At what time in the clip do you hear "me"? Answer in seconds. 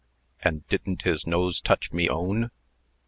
1.93-2.09